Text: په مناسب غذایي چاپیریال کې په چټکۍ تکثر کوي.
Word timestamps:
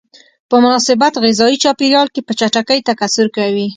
په 0.49 0.55
مناسب 0.63 0.99
غذایي 1.23 1.57
چاپیریال 1.63 2.07
کې 2.13 2.21
په 2.27 2.33
چټکۍ 2.39 2.79
تکثر 2.89 3.27
کوي. 3.37 3.67